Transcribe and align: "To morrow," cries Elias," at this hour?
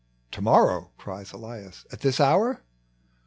"To 0.31 0.41
morrow," 0.41 0.89
cries 0.97 1.31
Elias," 1.31 1.85
at 1.91 1.99
this 1.99 2.19
hour? 2.19 2.63